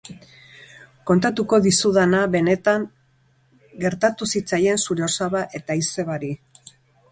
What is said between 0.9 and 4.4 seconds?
Kontatuko dizudana benetan gertatu